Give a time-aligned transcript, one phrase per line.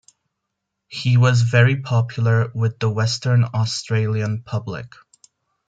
[0.87, 4.93] He was very popular with the Western Australian public.